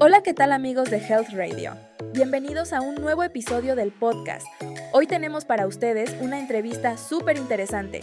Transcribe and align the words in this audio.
Hola, 0.00 0.22
¿qué 0.22 0.32
tal 0.32 0.52
amigos 0.52 0.90
de 0.90 0.98
Health 0.98 1.30
Radio? 1.32 1.72
Bienvenidos 2.12 2.72
a 2.72 2.80
un 2.80 2.94
nuevo 2.94 3.24
episodio 3.24 3.74
del 3.74 3.90
podcast. 3.90 4.46
Hoy 4.92 5.08
tenemos 5.08 5.44
para 5.44 5.66
ustedes 5.66 6.14
una 6.20 6.38
entrevista 6.38 6.96
súper 6.96 7.36
interesante. 7.36 8.02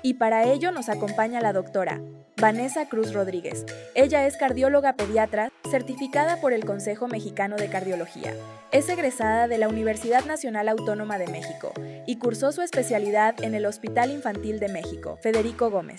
Y 0.00 0.14
para 0.14 0.44
ello 0.44 0.70
nos 0.70 0.88
acompaña 0.88 1.40
la 1.40 1.52
doctora 1.52 2.00
Vanessa 2.40 2.88
Cruz 2.88 3.12
Rodríguez. 3.12 3.66
Ella 3.96 4.28
es 4.28 4.36
cardióloga 4.36 4.92
pediatra 4.92 5.50
certificada 5.68 6.40
por 6.40 6.52
el 6.52 6.64
Consejo 6.64 7.08
Mexicano 7.08 7.56
de 7.56 7.68
Cardiología. 7.68 8.32
Es 8.70 8.88
egresada 8.88 9.48
de 9.48 9.58
la 9.58 9.66
Universidad 9.66 10.24
Nacional 10.24 10.68
Autónoma 10.68 11.18
de 11.18 11.26
México 11.26 11.72
y 12.06 12.18
cursó 12.18 12.52
su 12.52 12.62
especialidad 12.62 13.34
en 13.42 13.56
el 13.56 13.66
Hospital 13.66 14.12
Infantil 14.12 14.60
de 14.60 14.68
México, 14.68 15.18
Federico 15.20 15.68
Gómez. 15.68 15.98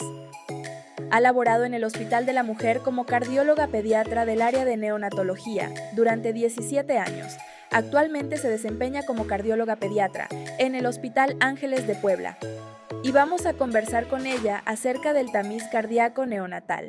Ha 1.12 1.22
laborado 1.22 1.66
en 1.66 1.74
el 1.74 1.84
Hospital 1.84 2.28
de 2.28 2.34
la 2.34 2.44
Mujer 2.44 2.82
como 2.82 3.06
cardióloga 3.06 3.68
pediatra 3.68 4.26
del 4.26 4.44
área 4.44 4.64
de 4.64 4.78
neonatología 4.78 5.72
durante 5.96 6.34
17 6.34 7.00
años. 7.00 7.36
Actualmente 7.72 8.38
se 8.38 8.48
desempeña 8.48 9.04
como 9.04 9.26
cardióloga 9.26 9.78
pediatra 9.78 10.28
en 10.60 10.76
el 10.76 10.86
Hospital 10.86 11.36
Ángeles 11.40 11.88
de 11.88 11.96
Puebla. 11.96 12.38
Y 13.04 13.12
vamos 13.12 13.48
a 13.48 13.54
conversar 13.54 14.08
con 14.08 14.28
ella 14.28 14.62
acerca 14.66 15.14
del 15.14 15.32
tamiz 15.32 15.64
cardíaco 15.72 16.28
neonatal. 16.28 16.88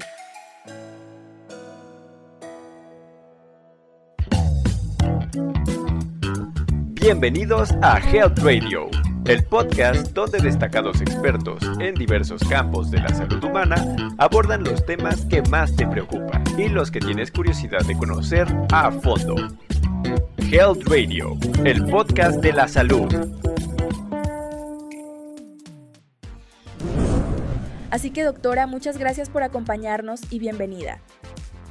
Bienvenidos 7.01 7.71
a 7.81 7.99
Health 7.99 8.39
Radio 8.41 8.91
el 9.31 9.45
podcast 9.45 10.09
donde 10.09 10.41
destacados 10.41 11.01
expertos 11.01 11.63
en 11.79 11.95
diversos 11.95 12.43
campos 12.49 12.91
de 12.91 12.99
la 12.99 13.11
salud 13.11 13.43
humana 13.45 13.77
abordan 14.19 14.65
los 14.65 14.85
temas 14.85 15.25
que 15.27 15.41
más 15.43 15.77
te 15.77 15.87
preocupan 15.87 16.43
y 16.59 16.69
los 16.69 16.91
que 16.91 16.99
tienes 16.99 17.31
curiosidad 17.31 17.83
de 17.87 17.97
conocer 17.97 18.49
a 18.73 18.91
fondo. 18.91 19.37
Health 20.51 20.83
Radio, 20.89 21.39
el 21.65 21.85
podcast 21.87 22.41
de 22.41 22.53
la 22.53 22.67
salud. 22.67 23.07
Así 27.93 28.11
que 28.11 28.25
doctora, 28.25 28.67
muchas 28.67 28.99
gracias 28.99 29.31
por 29.31 29.45
acompañarnos 29.45 30.23
y 30.31 30.41
bienvenida. 30.41 30.99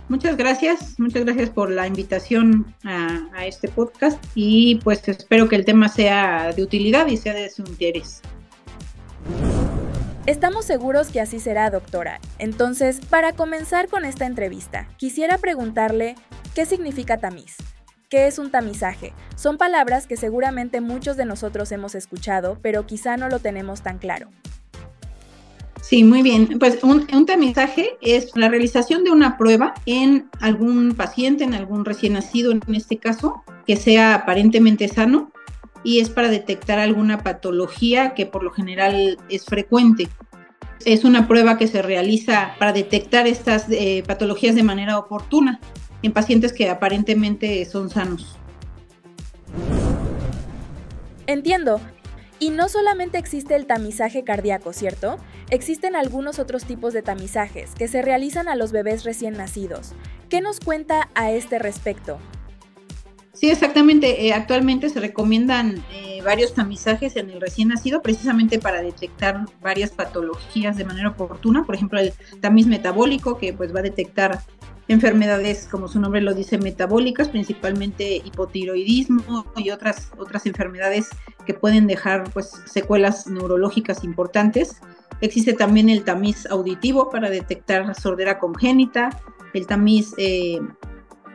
Muchas 0.10 0.38
gracias, 0.38 1.00
muchas 1.00 1.24
gracias 1.24 1.52
por 1.52 1.70
la 1.70 1.86
invitación 1.86 2.74
a, 2.84 3.46
este 3.46 3.68
podcast 3.68 4.22
y 4.34 4.76
pues 4.84 5.08
espero 5.08 5.48
que 5.48 5.56
el 5.56 5.66
tema 5.66 5.88
sea 5.88 6.52
de 6.52 6.64
utilidad 6.64 7.06
y 7.08 7.16
sea 7.16 7.36
de 7.36 7.48
su 7.50 7.62
interés. 7.62 8.22
Estamos 10.26 10.66
seguros 10.66 11.10
que 11.10 11.22
así 11.22 11.40
será, 11.40 11.70
doctora. 11.70 12.20
Entonces, 12.40 13.02
para 13.08 13.34
comenzar 13.34 13.88
con 13.88 14.04
esta 14.04 14.26
entrevista, 14.26 14.88
quisiera 14.98 15.38
preguntarle 15.38 16.16
qué 16.56 16.66
significa 16.66 17.18
tamiz. 17.18 17.58
¿Qué 18.10 18.26
es 18.26 18.40
un 18.40 18.50
tamizaje? 18.50 19.14
Son 19.36 19.60
palabras 19.60 20.08
que 20.08 20.18
seguramente 20.18 20.82
muchos 20.82 21.18
de 21.18 21.26
nosotros 21.26 21.72
hemos 21.72 21.94
escuchado, 21.94 22.58
pero 22.64 22.88
quizá 22.88 23.16
no 23.16 23.30
lo 23.30 23.38
tenemos 23.38 23.84
tan 23.84 24.00
claro. 24.00 24.30
Sí, 25.82 26.04
muy 26.04 26.22
bien. 26.22 26.60
Pues 26.60 26.84
un, 26.84 27.26
tamizaje 27.26 27.98
es 28.02 28.36
la 28.36 28.50
realización 28.50 29.04
de 29.04 29.12
una 29.12 29.38
prueba 29.38 29.74
en 29.86 30.30
algún 30.40 30.94
paciente, 30.94 31.44
en 31.44 31.54
algún 31.54 31.86
recién 31.86 32.14
nacido 32.14 32.52
en 32.52 32.62
este 32.76 32.98
caso, 32.98 33.44
que 33.66 33.76
sea 33.76 34.14
aparentemente 34.14 34.88
sano 34.88 35.32
y 35.84 36.00
es 36.00 36.10
para 36.10 36.30
detectar 36.30 36.80
alguna 36.80 37.24
patología 37.24 38.14
que 38.14 38.26
por 38.26 38.44
lo 38.44 38.52
general 38.52 39.18
es 39.30 39.46
frecuente. 39.46 40.10
Es 40.86 41.04
una 41.04 41.28
prueba 41.28 41.58
que 41.58 41.68
se 41.68 41.82
realiza 41.82 42.56
para 42.60 42.74
detectar 42.74 43.28
estas 43.28 43.66
eh, 43.70 44.04
patologías 44.06 44.56
de 44.56 44.64
manera 44.64 44.98
oportuna 44.98 45.60
en 46.02 46.14
pacientes 46.14 46.54
que 46.54 46.70
aparentemente 46.70 47.66
son 47.66 47.90
sanos. 47.90 48.38
Entiendo. 51.28 51.80
Y 52.40 52.52
no 52.52 52.70
solamente 52.70 53.18
existe 53.18 53.56
el 53.56 53.66
tamizaje 53.66 54.24
cardíaco, 54.24 54.72
¿cierto? 54.72 55.18
Existen 55.52 55.96
algunos 55.96 56.38
otros 56.38 56.66
tipos 56.66 56.94
de 56.94 57.02
tamizajes 57.02 57.72
que 57.74 57.88
se 57.88 58.04
realizan 58.04 58.48
a 58.48 58.56
los 58.56 58.72
bebés 58.72 59.04
recién 59.04 59.34
nacidos. 59.34 59.94
¿Qué 60.30 60.42
nos 60.42 60.60
cuenta 60.60 61.10
a 61.16 61.32
este 61.32 61.58
respecto? 61.58 62.20
Sí, 63.34 63.50
exactamente. 63.50 64.28
Eh, 64.28 64.34
actualmente 64.34 64.90
se 64.90 65.00
recomiendan 65.00 65.84
eh, 65.92 66.22
varios 66.24 66.54
tamizajes 66.54 67.16
en 67.16 67.32
el 67.32 67.42
recién 67.42 67.70
nacido 67.70 68.04
precisamente 68.04 68.60
para 68.60 68.84
detectar 68.84 69.46
varias 69.60 69.90
patologías 69.90 70.78
de 70.78 70.86
manera 70.86 71.10
oportuna. 71.10 71.64
Por 71.64 71.74
ejemplo, 71.74 72.00
el 72.00 72.14
tamiz 72.42 72.68
metabólico 72.68 73.40
que 73.40 73.52
pues 73.52 73.74
va 73.74 73.80
a 73.80 73.84
detectar 73.84 74.42
enfermedades, 74.88 75.68
como 75.72 75.88
su 75.88 76.00
nombre 76.00 76.22
lo 76.22 76.36
dice, 76.36 76.60
metabólicas, 76.60 77.30
principalmente 77.30 78.18
hipotiroidismo 78.18 79.46
y 79.56 79.72
otras, 79.72 80.12
otras 80.18 80.46
enfermedades 80.46 81.10
que 81.46 81.54
pueden 81.56 81.88
dejar 81.88 82.30
pues, 82.34 82.52
secuelas 82.66 83.26
neurológicas 83.26 84.04
importantes. 84.04 84.82
Existe 85.22 85.54
también 85.54 85.90
el 85.90 86.04
tamiz 86.04 86.46
auditivo 86.46 87.10
para 87.10 87.30
detectar 87.30 87.94
sordera 87.96 88.40
congénita, 88.40 89.10
el 89.54 89.68
tamiz 89.68 90.14
eh, 90.18 90.60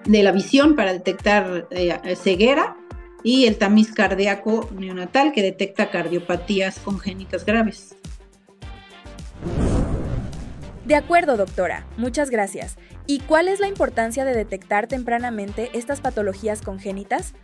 de 0.05 0.22
la 0.22 0.33
visión 0.33 0.75
para 0.75 0.93
detectar 0.93 1.67
eh, 1.71 2.17
ceguera 2.17 2.77
y 3.22 3.47
el 3.47 3.56
tamiz 3.56 3.93
cardíaco 3.93 4.69
neonatal 4.78 5.33
que 5.33 5.43
detecta 5.43 5.91
cardiopatías 5.91 6.78
congénitas 6.78 7.45
graves. 7.45 7.97
De 10.84 10.95
acuerdo, 10.95 11.39
doctora. 11.39 11.87
Muchas 11.97 12.28
gracias. 12.28 12.77
¿Y 13.06 13.21
cuál 13.21 13.49
es 13.49 13.59
la 13.61 13.69
importancia 13.69 14.25
de 14.25 14.34
detectar 14.34 14.87
tempranamente 14.87 15.71
estas 15.72 16.01
patologías 16.01 16.61
congénitas? 16.61 17.34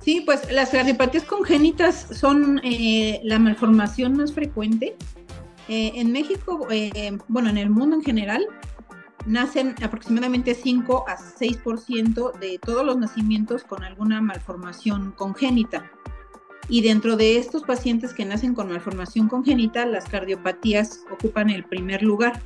Sí, 0.00 0.22
pues 0.24 0.50
las 0.50 0.70
cardiopatías 0.70 1.24
congénitas 1.24 2.06
son 2.12 2.60
eh, 2.64 3.20
la 3.22 3.38
malformación 3.38 4.16
más 4.16 4.32
frecuente. 4.32 4.96
Eh, 5.68 5.92
en 5.96 6.10
México, 6.10 6.66
eh, 6.70 7.18
bueno, 7.28 7.50
en 7.50 7.58
el 7.58 7.68
mundo 7.68 7.96
en 7.96 8.02
general, 8.02 8.46
nacen 9.26 9.74
aproximadamente 9.82 10.54
5 10.54 11.04
a 11.06 11.16
6% 11.16 12.38
de 12.38 12.58
todos 12.58 12.84
los 12.84 12.96
nacimientos 12.96 13.62
con 13.64 13.84
alguna 13.84 14.22
malformación 14.22 15.12
congénita. 15.12 15.90
Y 16.68 16.80
dentro 16.82 17.16
de 17.16 17.36
estos 17.36 17.64
pacientes 17.64 18.14
que 18.14 18.24
nacen 18.24 18.54
con 18.54 18.68
malformación 18.68 19.28
congénita, 19.28 19.84
las 19.84 20.06
cardiopatías 20.06 21.00
ocupan 21.12 21.50
el 21.50 21.64
primer 21.64 22.02
lugar. 22.02 22.40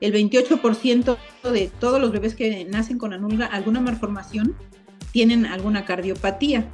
El 0.00 0.14
28% 0.14 1.18
de 1.52 1.70
todos 1.78 2.00
los 2.00 2.12
bebés 2.12 2.34
que 2.34 2.64
nacen 2.64 2.96
con 2.96 3.12
alguna 3.12 3.80
malformación 3.80 4.54
tienen 5.12 5.46
alguna 5.46 5.84
cardiopatía. 5.84 6.68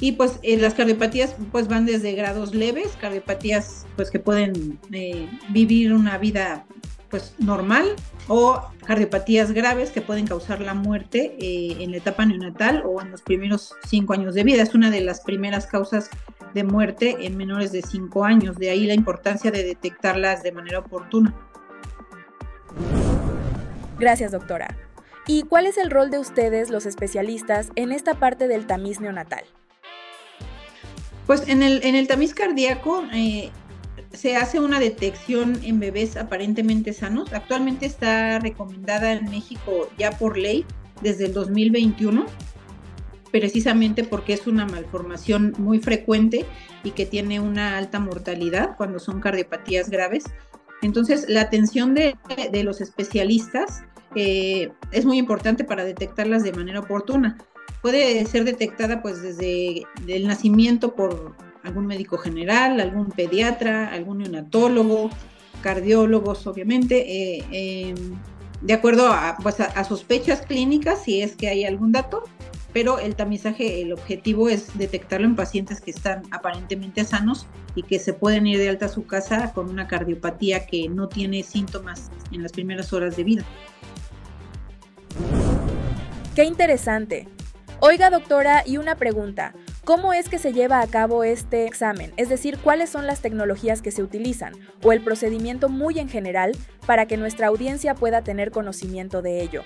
Y 0.00 0.12
pues 0.12 0.38
eh, 0.42 0.56
las 0.56 0.74
cardiopatías 0.74 1.36
pues 1.52 1.68
van 1.68 1.86
desde 1.86 2.12
grados 2.12 2.54
leves, 2.54 2.96
cardiopatías 3.00 3.86
pues 3.96 4.10
que 4.10 4.18
pueden 4.18 4.78
eh, 4.92 5.28
vivir 5.50 5.92
una 5.92 6.18
vida 6.18 6.66
pues 7.10 7.34
normal 7.38 7.94
o 8.26 8.60
cardiopatías 8.84 9.52
graves 9.52 9.90
que 9.90 10.00
pueden 10.00 10.26
causar 10.26 10.60
la 10.60 10.74
muerte 10.74 11.36
eh, 11.38 11.76
en 11.78 11.92
la 11.92 11.98
etapa 11.98 12.26
neonatal 12.26 12.82
o 12.84 13.00
en 13.00 13.12
los 13.12 13.22
primeros 13.22 13.72
cinco 13.86 14.14
años 14.14 14.34
de 14.34 14.42
vida. 14.42 14.62
Es 14.62 14.74
una 14.74 14.90
de 14.90 15.00
las 15.00 15.20
primeras 15.20 15.66
causas 15.66 16.10
de 16.54 16.64
muerte 16.64 17.16
en 17.20 17.36
menores 17.36 17.70
de 17.70 17.82
cinco 17.82 18.24
años. 18.24 18.56
De 18.56 18.70
ahí 18.70 18.86
la 18.86 18.94
importancia 18.94 19.52
de 19.52 19.62
detectarlas 19.62 20.42
de 20.42 20.50
manera 20.50 20.80
oportuna. 20.80 21.32
Gracias, 23.98 24.32
doctora. 24.32 24.76
¿Y 25.26 25.44
cuál 25.44 25.66
es 25.66 25.78
el 25.78 25.90
rol 25.90 26.10
de 26.10 26.18
ustedes, 26.18 26.68
los 26.68 26.84
especialistas, 26.84 27.70
en 27.76 27.92
esta 27.92 28.14
parte 28.14 28.48
del 28.48 28.66
tamiz 28.66 29.00
neonatal? 29.00 29.44
Pues 31.26 31.48
en 31.48 31.62
el, 31.62 31.84
en 31.84 31.94
el 31.94 32.06
tamiz 32.06 32.34
cardíaco 32.34 33.04
eh, 33.12 33.50
se 34.12 34.36
hace 34.36 34.60
una 34.60 34.78
detección 34.78 35.58
en 35.62 35.80
bebés 35.80 36.16
aparentemente 36.16 36.92
sanos. 36.92 37.32
Actualmente 37.32 37.86
está 37.86 38.38
recomendada 38.38 39.12
en 39.12 39.30
México 39.30 39.88
ya 39.98 40.10
por 40.12 40.36
ley 40.36 40.64
desde 41.02 41.26
el 41.26 41.32
2021, 41.32 42.26
precisamente 43.32 44.04
porque 44.04 44.34
es 44.34 44.46
una 44.46 44.66
malformación 44.66 45.54
muy 45.58 45.80
frecuente 45.80 46.44
y 46.84 46.92
que 46.92 47.06
tiene 47.06 47.40
una 47.40 47.78
alta 47.78 47.98
mortalidad 47.98 48.76
cuando 48.76 48.98
son 48.98 49.20
cardiopatías 49.20 49.90
graves. 49.90 50.24
Entonces, 50.82 51.26
la 51.28 51.40
atención 51.40 51.94
de, 51.94 52.14
los 52.62 52.80
especialistas 52.80 53.82
eh, 54.14 54.70
es 54.92 55.04
muy 55.06 55.18
importante 55.18 55.64
para 55.64 55.84
detectarlas 55.84 56.42
de 56.42 56.52
manera 56.52 56.80
oportuna. 56.80 57.38
Puede 57.84 58.24
ser 58.24 58.44
detectada 58.44 59.02
pues 59.02 59.20
desde 59.20 59.82
el 60.08 60.26
nacimiento 60.26 60.94
por 60.94 61.36
algún 61.62 61.84
médico 61.84 62.16
general, 62.16 62.80
algún 62.80 63.10
pediatra, 63.10 63.92
algún 63.92 64.20
neonatólogo, 64.20 65.10
cardiólogos, 65.60 66.46
obviamente, 66.46 67.36
eh, 67.36 67.44
em, 67.52 67.94
de 68.62 68.72
acuerdo 68.72 69.14
pues, 69.42 69.60
a, 69.60 69.84
sospechas 69.84 70.40
clínicas, 70.40 71.04
si 71.04 71.20
es 71.20 71.36
que 71.36 71.48
hay 71.48 71.66
algún 71.66 71.92
dato, 71.92 72.22
pero 72.72 72.98
el 72.98 73.16
tamizaje, 73.16 73.82
el 73.82 73.92
objetivo 73.92 74.48
es 74.48 74.78
detectarlo 74.78 75.26
en 75.26 75.36
pacientes 75.36 75.82
que 75.82 75.90
están 75.90 76.22
aparentemente 76.30 77.04
sanos 77.04 77.46
y 77.74 77.82
que 77.82 77.98
se 77.98 78.14
pueden 78.14 78.46
ir 78.46 78.60
de 78.60 78.70
alta 78.70 78.86
a 78.86 78.88
su 78.88 79.04
casa 79.04 79.52
con 79.52 79.68
una 79.68 79.88
cardiopatía 79.88 80.64
que 80.64 80.88
no 80.88 81.08
tiene 81.08 81.42
síntomas 81.42 82.10
en 82.32 82.42
las 82.42 82.52
primeras 82.52 82.94
horas 82.94 83.14
de 83.14 83.24
vida. 83.24 83.44
Qué 86.34 86.44
interesante. 86.44 87.28
Oiga, 87.80 88.08
doctora, 88.08 88.62
y 88.64 88.78
una 88.78 88.94
pregunta. 88.94 89.52
¿Cómo 89.84 90.12
es 90.12 90.28
que 90.28 90.38
se 90.38 90.52
lleva 90.52 90.80
a 90.80 90.86
cabo 90.86 91.24
este 91.24 91.66
examen? 91.66 92.12
Es 92.16 92.28
decir, 92.28 92.58
¿cuáles 92.58 92.88
son 92.88 93.06
las 93.06 93.20
tecnologías 93.20 93.82
que 93.82 93.90
se 93.90 94.02
utilizan 94.02 94.54
o 94.82 94.92
el 94.92 95.02
procedimiento 95.02 95.68
muy 95.68 95.98
en 95.98 96.08
general 96.08 96.52
para 96.86 97.06
que 97.06 97.16
nuestra 97.16 97.48
audiencia 97.48 97.94
pueda 97.94 98.22
tener 98.22 98.50
conocimiento 98.50 99.20
de 99.20 99.42
ello? 99.42 99.64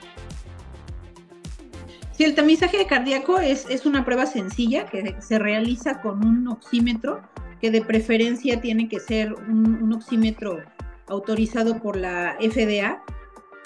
Sí, 2.13 2.25
el 2.25 2.35
tamizaje 2.35 2.85
cardíaco 2.87 3.39
es, 3.39 3.67
es 3.71 3.87
una 3.87 4.05
prueba 4.05 4.27
sencilla 4.27 4.87
que 4.87 5.15
se 5.21 5.39
realiza 5.39 6.01
con 6.01 6.27
un 6.27 6.49
oxímetro, 6.49 7.23
que 7.61 7.71
de 7.71 7.83
preferencia 7.83 8.61
tiene 8.61 8.89
que 8.89 8.99
ser 8.99 9.35
un, 9.35 9.81
un 9.81 9.93
oxímetro 9.93 10.59
autorizado 11.07 11.81
por 11.81 11.97
la 11.97 12.37
FDA, 12.41 13.03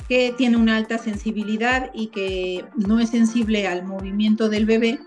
que 0.09 0.35
tiene 0.37 0.57
una 0.57 0.77
alta 0.77 0.99
sensibilidad 0.99 1.91
y 1.95 2.09
que 2.09 2.65
no 2.77 3.01
es 3.01 3.11
sensible 3.11 3.67
al 3.67 3.85
movimiento 3.85 4.49
del 4.49 4.67
bebé 4.67 4.99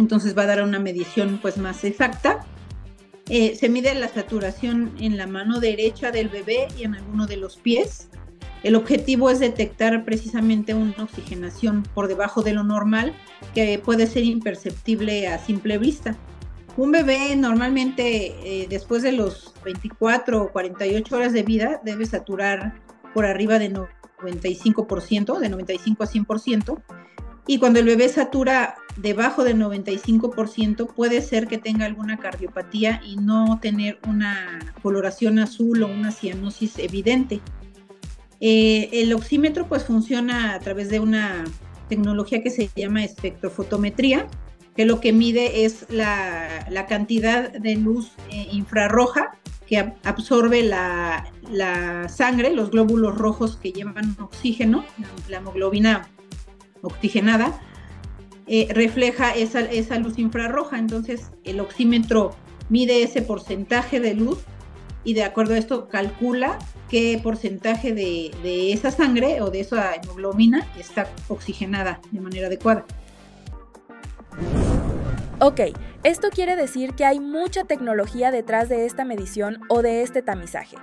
entonces 0.00 0.36
va 0.36 0.42
a 0.42 0.46
dar 0.46 0.62
una 0.62 0.78
medición 0.78 1.38
pues 1.40 1.58
más 1.58 1.84
exacta. 1.84 2.44
Eh, 3.28 3.56
se 3.56 3.68
mide 3.68 3.94
la 3.94 4.08
saturación 4.08 4.92
en 5.00 5.16
la 5.16 5.26
mano 5.26 5.58
derecha 5.58 6.10
del 6.10 6.28
bebé 6.28 6.68
y 6.78 6.84
en 6.84 6.94
alguno 6.94 7.26
de 7.26 7.36
los 7.36 7.56
pies. 7.56 8.08
El 8.62 8.74
objetivo 8.74 9.30
es 9.30 9.40
detectar 9.40 10.04
precisamente 10.04 10.74
una 10.74 11.04
oxigenación 11.04 11.82
por 11.94 12.08
debajo 12.08 12.42
de 12.42 12.52
lo 12.52 12.64
normal 12.64 13.14
que 13.54 13.78
puede 13.78 14.06
ser 14.06 14.24
imperceptible 14.24 15.28
a 15.28 15.38
simple 15.38 15.78
vista. 15.78 16.16
Un 16.76 16.92
bebé 16.92 17.34
normalmente 17.36 18.34
eh, 18.44 18.66
después 18.68 19.02
de 19.02 19.12
los 19.12 19.54
24 19.64 20.42
o 20.42 20.52
48 20.52 21.16
horas 21.16 21.32
de 21.32 21.42
vida 21.42 21.80
debe 21.84 22.06
saturar 22.06 22.80
por 23.14 23.24
arriba 23.24 23.58
de 23.58 23.70
95%, 24.18 25.38
de 25.38 25.48
95 25.48 26.02
a 26.02 26.06
100%, 26.06 26.82
y 27.46 27.58
cuando 27.58 27.78
el 27.78 27.86
bebé 27.86 28.08
satura 28.08 28.76
debajo 28.96 29.44
del 29.44 29.58
95%, 29.58 30.92
puede 30.92 31.22
ser 31.22 31.46
que 31.46 31.58
tenga 31.58 31.86
alguna 31.86 32.18
cardiopatía 32.18 33.00
y 33.04 33.16
no 33.16 33.60
tener 33.60 34.00
una 34.06 34.74
coloración 34.82 35.38
azul 35.38 35.82
o 35.82 35.86
una 35.86 36.10
cianosis 36.10 36.78
evidente. 36.78 37.40
Eh, 38.40 38.90
el 38.92 39.12
oxímetro 39.12 39.66
pues 39.68 39.84
funciona 39.84 40.54
a 40.54 40.60
través 40.60 40.90
de 40.90 41.00
una 41.00 41.44
tecnología 41.88 42.42
que 42.42 42.50
se 42.50 42.68
llama 42.74 43.04
espectrofotometría, 43.04 44.26
que 44.74 44.84
lo 44.84 45.00
que 45.00 45.12
mide 45.12 45.64
es 45.64 45.86
la, 45.88 46.86
cantidad 46.88 47.52
de 47.52 47.76
luz 47.76 48.12
eh, 48.30 48.48
infrarroja 48.52 49.38
que 49.66 49.92
absorbe 50.04 50.62
la, 50.62 51.26
sangre, 52.08 52.52
los 52.52 52.70
glóbulos 52.70 53.16
rojos 53.16 53.56
que 53.56 53.72
llevan 53.72 54.16
oxígeno, 54.20 54.84
la 55.28 55.38
hemoglobina 55.38 56.08
oxigenada, 56.82 57.60
eh, 58.46 58.68
refleja 58.70 59.34
esa, 59.34 59.60
esa 59.60 59.98
luz 59.98 60.18
infrarroja. 60.18 60.78
Entonces 60.78 61.30
el 61.44 61.60
oxímetro 61.60 62.36
mide 62.68 63.02
ese 63.02 63.22
porcentaje 63.22 63.98
de 64.00 64.14
luz 64.14 64.38
y 65.02 65.14
de 65.14 65.24
acuerdo 65.24 65.54
a 65.54 65.58
esto 65.58 65.88
calcula 65.88 66.58
qué 66.88 67.18
porcentaje 67.22 67.92
de, 67.92 68.32
de, 68.42 68.72
esa 68.72 68.90
sangre 68.90 69.40
o 69.40 69.50
de 69.50 69.60
esa 69.60 69.94
hemoglobina 69.94 70.66
está 70.78 71.10
oxigenada 71.28 72.00
de 72.10 72.20
manera 72.20 72.46
adecuada. 72.46 72.84
Ok, 75.40 75.60
esto 76.06 76.28
quiere 76.30 76.56
decir 76.56 76.94
que 76.94 77.04
hay 77.04 77.20
mucha 77.20 77.64
tecnología 77.64 78.30
detrás 78.30 78.68
de 78.68 78.86
esta 78.86 79.04
medición 79.04 79.60
o 79.68 79.82
de 79.82 80.02
este 80.02 80.22
tamizaje. 80.22 80.76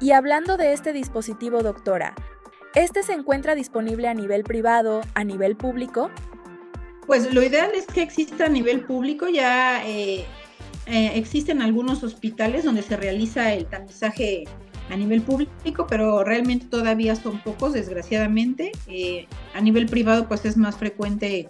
Y 0.00 0.12
hablando 0.12 0.56
de 0.56 0.72
este 0.72 0.92
dispositivo, 0.92 1.62
doctora, 1.62 2.14
¿Este 2.74 3.02
se 3.02 3.14
encuentra 3.14 3.54
disponible 3.54 4.08
a 4.08 4.14
nivel 4.14 4.44
privado, 4.44 5.00
a 5.14 5.24
nivel 5.24 5.56
público? 5.56 6.10
Pues 7.06 7.32
lo 7.32 7.42
ideal 7.42 7.70
es 7.74 7.86
que 7.86 8.02
exista 8.02 8.44
a 8.44 8.48
nivel 8.48 8.82
público. 8.82 9.28
Ya 9.28 9.84
eh, 9.86 10.26
eh, 10.86 11.12
existen 11.14 11.62
algunos 11.62 12.04
hospitales 12.04 12.64
donde 12.64 12.82
se 12.82 12.96
realiza 12.96 13.54
el 13.54 13.66
tamizaje 13.66 14.44
a 14.90 14.96
nivel 14.96 15.22
público, 15.22 15.86
pero 15.88 16.22
realmente 16.24 16.66
todavía 16.66 17.16
son 17.16 17.42
pocos, 17.42 17.72
desgraciadamente. 17.72 18.72
Eh, 18.86 19.26
a 19.54 19.60
nivel 19.62 19.86
privado, 19.86 20.28
pues 20.28 20.44
es 20.44 20.56
más 20.58 20.76
frecuente 20.76 21.48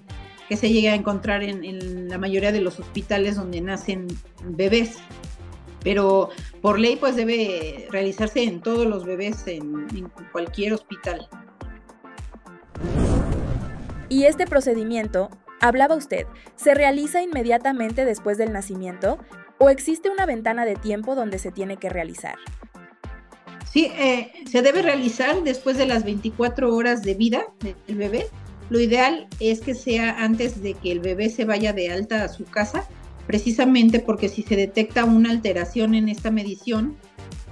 que 0.49 0.57
se 0.57 0.71
llegue 0.71 0.91
a 0.91 0.95
encontrar 0.95 1.43
en 1.43 2.09
la 2.09 2.19
mayoría 2.19 2.53
de 2.53 2.61
los 2.61 2.81
hospitales 2.81 3.37
donde 3.37 3.61
nacen 3.61 4.09
bebés 4.45 4.99
pero 5.83 6.31
por 6.61 6.79
ley 6.79 6.97
pues 6.97 7.17
debe 7.17 7.89
realizarse 7.91 8.43
en 8.43 8.61
todos 8.61 8.87
los 8.87 9.05
bebés 9.05 9.47
en, 9.47 10.11
cualquier 10.33 10.75
hospital. 10.75 11.29
Y 14.09 14.25
este 14.25 14.47
procedimiento, 14.47 15.31
hablaba 15.61 15.95
usted, 15.95 16.27
¿se 16.57 16.75
realiza 16.75 17.23
inmediatamente 17.23 18.05
después 18.05 18.39
del 18.39 18.53
nacimiento 18.53 19.19
o 19.59 19.71
existe 19.71 20.09
una 20.09 20.27
ventana 20.27 20.65
de 20.65 20.77
tiempo 20.77 21.15
donde 21.15 21.39
se 21.39 21.53
tiene 21.53 21.77
que 21.77 21.89
realizar? 21.89 22.37
Sí, 23.71 23.93
eh, 23.99 24.33
se 24.51 24.63
debe 24.63 24.81
realizar 24.83 25.43
después 25.43 25.77
de 25.77 25.87
las 25.87 26.05
24 26.05 26.75
horas 26.75 27.03
de 27.03 27.15
vida 27.15 27.47
del 27.61 27.97
bebé. 27.97 28.27
Lo 28.71 28.81
ideal 28.81 29.27
es 29.41 29.61
que 29.61 29.75
sea 29.75 30.23
antes 30.23 30.63
de 30.63 30.75
que 30.75 30.93
el 30.93 31.01
bebé 31.01 31.31
se 31.31 31.45
vaya 31.45 31.73
de 31.73 31.91
alta 31.91 32.25
a 32.25 32.29
su 32.29 32.45
casa 32.45 32.87
precisamente 33.27 34.01
porque 34.01 34.31
si 34.31 34.43
se 34.43 34.57
detecta 34.57 35.05
una 35.05 35.31
alteración 35.31 35.95
en 35.95 36.09
esta 36.09 36.31
medición, 36.31 36.97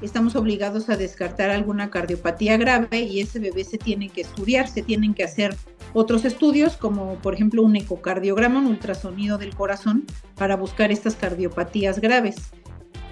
estamos 0.01 0.35
obligados 0.35 0.89
a 0.89 0.97
descartar 0.97 1.51
alguna 1.51 1.91
cardiopatía 1.91 2.57
grave 2.57 3.01
y 3.01 3.21
ese 3.21 3.39
bebé 3.39 3.63
se 3.63 3.77
tiene 3.77 4.09
que 4.09 4.23
estudiar, 4.23 4.69
se 4.69 4.83
tienen 4.83 5.13
que 5.13 5.25
hacer 5.25 5.55
otros 5.93 6.25
estudios 6.25 6.77
como 6.79 7.17
por 7.17 7.35
ejemplo 7.35 7.63
un 7.63 7.77
ecocardiograma, 7.77 8.61
un 8.61 8.67
ultrasonido 8.67 9.37
del 9.37 9.55
corazón 9.55 10.07
para 10.35 10.57
buscar 10.57 10.91
estas 10.91 11.15
cardiopatías 11.15 12.01
graves. 12.01 12.37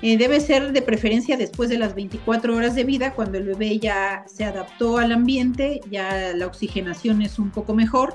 Eh, 0.06 0.18
debe 0.18 0.38
ser 0.38 0.72
de 0.72 0.82
preferencia 0.82 1.38
después 1.38 1.70
de 1.70 1.78
las 1.78 1.94
24 1.94 2.54
horas 2.54 2.74
de 2.74 2.84
vida, 2.84 3.14
cuando 3.14 3.38
el 3.38 3.44
bebé 3.44 3.78
ya 3.78 4.22
se 4.26 4.44
adaptó 4.44 4.98
al 4.98 5.12
ambiente, 5.12 5.80
ya 5.90 6.34
la 6.34 6.46
oxigenación 6.46 7.22
es 7.22 7.38
un 7.38 7.50
poco 7.50 7.74
mejor 7.74 8.14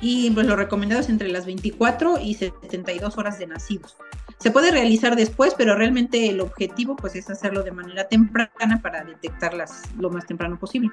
y 0.00 0.30
pues 0.30 0.46
lo 0.46 0.54
recomendado 0.54 1.00
es 1.00 1.08
entre 1.08 1.30
las 1.30 1.46
24 1.46 2.20
y 2.20 2.34
72 2.34 3.18
horas 3.18 3.40
de 3.40 3.48
nacidos. 3.48 3.96
Se 4.38 4.52
puede 4.52 4.70
realizar 4.70 5.16
después, 5.16 5.56
pero 5.58 5.74
realmente 5.74 6.28
el 6.28 6.40
objetivo 6.40 6.94
pues 6.94 7.16
es 7.16 7.28
hacerlo 7.28 7.64
de 7.64 7.72
manera 7.72 8.06
temprana 8.06 8.80
para 8.80 9.02
detectarlas 9.02 9.82
lo 9.98 10.10
más 10.10 10.26
temprano 10.26 10.60
posible. 10.60 10.92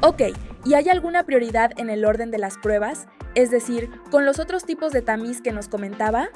Ok, 0.00 0.22
¿y 0.64 0.74
hay 0.74 0.88
alguna 0.88 1.22
prioridad 1.22 1.70
en 1.76 1.88
el 1.88 2.04
orden 2.04 2.32
de 2.32 2.38
las 2.38 2.58
pruebas? 2.58 3.06
Es 3.36 3.52
decir, 3.52 3.90
con 4.10 4.26
los 4.26 4.40
otros 4.40 4.64
tipos 4.64 4.90
de 4.90 5.02
tamiz 5.02 5.40
que 5.40 5.52
nos 5.52 5.68
comentaba. 5.68 6.30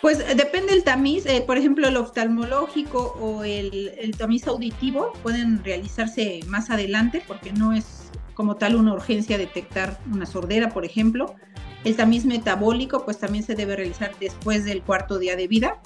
Pues 0.00 0.20
eh, 0.20 0.34
depende 0.36 0.72
del 0.72 0.84
tamiz, 0.84 1.26
eh, 1.26 1.42
por 1.46 1.58
ejemplo 1.58 1.88
el 1.88 1.96
oftalmológico 1.96 3.16
o 3.20 3.42
el, 3.42 3.92
el 3.98 4.16
tamiz 4.16 4.46
auditivo 4.46 5.12
pueden 5.22 5.62
realizarse 5.64 6.40
más 6.46 6.70
adelante 6.70 7.22
porque 7.26 7.52
no 7.52 7.72
es 7.72 8.08
como 8.38 8.54
tal 8.54 8.76
una 8.76 8.92
urgencia 8.92 9.36
detectar 9.36 9.98
una 10.12 10.24
sordera, 10.24 10.68
por 10.68 10.84
ejemplo. 10.84 11.34
El 11.82 11.96
tamiz 11.96 12.24
metabólico, 12.24 13.04
pues 13.04 13.18
también 13.18 13.42
se 13.42 13.56
debe 13.56 13.74
realizar 13.74 14.12
después 14.20 14.64
del 14.64 14.82
cuarto 14.82 15.18
día 15.18 15.34
de 15.34 15.48
vida. 15.48 15.80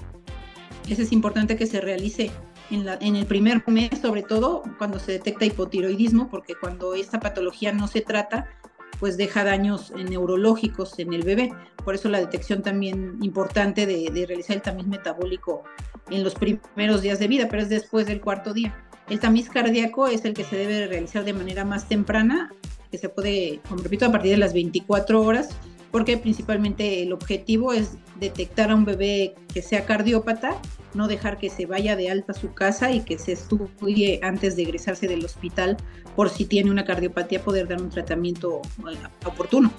Eso 0.86 1.00
es 1.00 1.12
importante 1.12 1.56
que 1.56 1.66
se 1.66 1.80
realice 1.80 2.30
en, 2.70 2.86
en, 3.00 3.16
el 3.16 3.24
primer 3.24 3.66
mes, 3.68 3.90
sobre 4.02 4.22
todo 4.22 4.62
cuando 4.76 4.98
se 4.98 5.12
detecta 5.12 5.46
hipotiroidismo, 5.46 6.28
porque 6.28 6.54
cuando 6.54 6.94
esta 6.94 7.20
patología 7.20 7.72
no 7.72 7.88
se 7.88 8.02
trata, 8.02 8.50
pues 9.02 9.16
deja 9.16 9.42
daños 9.42 9.90
neurológicos 9.90 10.96
en 11.00 11.12
el 11.12 11.24
bebé. 11.24 11.52
Por 11.84 11.96
eso 11.96 12.08
la 12.08 12.20
detección 12.20 12.62
también 12.62 13.18
importante 13.20 13.84
de, 13.84 14.08
de 14.12 14.26
realizar 14.26 14.54
el 14.54 14.62
tamiz 14.62 14.86
metabólico 14.86 15.64
en 16.08 16.22
los 16.22 16.36
primeros 16.36 17.02
días 17.02 17.18
de 17.18 17.26
vida, 17.26 17.48
pero 17.50 17.64
es 17.64 17.68
después 17.68 18.06
del 18.06 18.20
cuarto 18.20 18.54
día. 18.54 18.80
El 19.10 19.18
tamiz 19.18 19.50
cardíaco 19.50 20.06
es 20.06 20.24
el 20.24 20.34
que 20.34 20.44
se 20.44 20.54
debe 20.54 20.86
realizar 20.86 21.24
de 21.24 21.32
manera 21.32 21.64
más 21.64 21.88
temprana, 21.88 22.52
que 22.92 22.98
se 22.98 23.08
puede, 23.08 23.58
como 23.68 23.82
repito, 23.82 24.06
a 24.06 24.12
partir 24.12 24.30
de 24.30 24.36
las 24.36 24.52
24 24.52 25.20
horas, 25.20 25.48
porque 25.92 26.16
principalmente 26.16 27.02
el 27.02 27.12
objetivo 27.12 27.72
es 27.72 27.92
detectar 28.18 28.70
a 28.70 28.74
un 28.74 28.84
bebé 28.84 29.34
que 29.52 29.62
sea 29.62 29.84
cardiópata, 29.84 30.56
no 30.94 31.06
dejar 31.06 31.38
que 31.38 31.50
se 31.50 31.66
vaya 31.66 31.94
de 31.94 32.10
alta 32.10 32.32
a 32.32 32.34
su 32.34 32.52
casa 32.54 32.90
y 32.90 33.00
que 33.00 33.18
se 33.18 33.32
estudie 33.32 34.18
antes 34.22 34.56
de 34.56 34.62
egresarse 34.62 35.06
del 35.06 35.24
hospital 35.24 35.76
por 36.16 36.30
si 36.30 36.46
tiene 36.46 36.70
una 36.70 36.84
cardiopatía, 36.84 37.42
poder 37.42 37.68
dar 37.68 37.80
un 37.80 37.90
tratamiento 37.90 38.62
eh, 38.90 38.96
oportuno. 39.24 39.70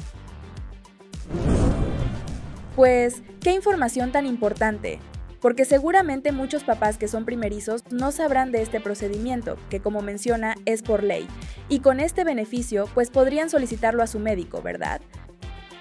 Pues, 2.75 3.21
qué 3.41 3.53
información 3.53 4.11
tan 4.11 4.25
importante 4.25 4.99
porque 5.43 5.65
seguramente 5.65 6.31
muchos 6.31 6.63
papás 6.63 6.97
que 6.97 7.09
son 7.09 7.25
primerizos 7.25 7.83
no 7.91 8.13
sabrán 8.13 8.53
de 8.53 8.61
este 8.61 8.79
procedimiento, 8.79 9.57
que 9.69 9.81
como 9.81 10.01
menciona 10.01 10.55
es 10.63 10.81
por 10.81 11.03
ley, 11.03 11.27
y 11.67 11.79
con 11.79 11.99
este 11.99 12.23
beneficio 12.23 12.87
pues 12.93 13.09
podrían 13.09 13.49
solicitarlo 13.49 14.03
a 14.03 14.07
su 14.07 14.19
médico, 14.19 14.61
¿verdad? 14.61 15.01